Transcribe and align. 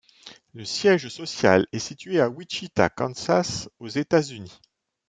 Le 0.55 0.65
siège 0.65 1.09
social 1.09 1.67
est 1.73 1.77
situé 1.77 2.19
à 2.19 2.27
Wichita, 2.27 2.89
Kansas, 2.89 3.69
aux 3.77 3.87
États-unis. 3.89 4.59